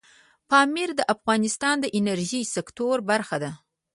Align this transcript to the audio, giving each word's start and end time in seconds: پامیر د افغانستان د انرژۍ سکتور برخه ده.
پامیر 0.49 0.89
د 0.95 1.01
افغانستان 1.13 1.75
د 1.81 1.85
انرژۍ 1.97 2.43
سکتور 2.55 2.97
برخه 3.09 3.37
ده. 3.43 3.51